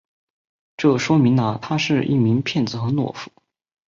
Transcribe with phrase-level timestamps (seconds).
[0.77, 3.29] 这说明了他是一名骗子和懦夫。